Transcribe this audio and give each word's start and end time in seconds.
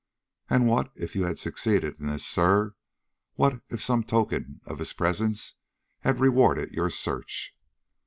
"And 0.49 0.65
what, 0.65 0.91
if 0.95 1.15
you 1.15 1.25
had 1.25 1.37
succeeded 1.37 1.99
in 1.99 2.07
this, 2.07 2.25
sir? 2.25 2.73
What, 3.35 3.61
if 3.69 3.83
some 3.83 4.03
token 4.03 4.59
of 4.65 4.79
his 4.79 4.93
presence 4.93 5.53
had 5.99 6.19
rewarded 6.19 6.71
your 6.71 6.89
search?" 6.89 7.55